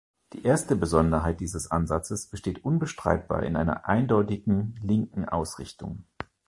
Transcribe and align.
Die 0.33 0.41
erste 0.43 0.75
Besonderheit 0.75 1.41
dieses 1.41 1.69
Ansatzes 1.69 2.25
besteht 2.25 2.65
unbestreitbar 2.65 3.43
in 3.43 3.55
einer 3.55 3.85
eindeutigen 3.87 4.73
linken 4.81 5.29
Ausrichtung. 5.29 6.05